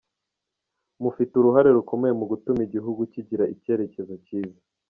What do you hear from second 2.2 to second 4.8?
gutuma igihugu kigira icyerekezo cyiza.